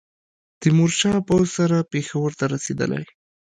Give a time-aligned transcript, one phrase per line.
[0.61, 3.03] تېمورشاه پوځ سره پېښور ته رسېدلی.